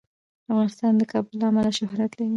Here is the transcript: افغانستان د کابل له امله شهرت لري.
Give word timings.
افغانستان 0.51 0.93
د 0.97 1.01
کابل 1.11 1.33
له 1.39 1.45
امله 1.49 1.71
شهرت 1.79 2.11
لري. 2.19 2.29